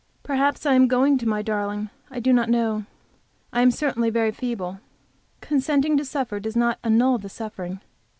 [0.23, 2.85] Perhaps I am going to my darling I do not know
[3.53, 4.79] I am certainly very feeble.
[5.41, 7.81] Consenting to suffer does not annul the suffering.